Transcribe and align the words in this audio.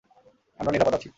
আমরা 0.59 0.71
নিরাপদ 0.71 0.93
আছি। 0.93 1.09